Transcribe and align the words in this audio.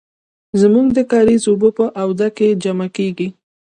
زمونږ 0.61 0.87
د 0.97 0.99
کاریز 1.11 1.43
اوبه 1.49 1.69
په 1.77 1.85
آوده 2.03 2.27
کې 2.37 2.57
جمع 2.63 2.87
کیږي. 2.97 3.27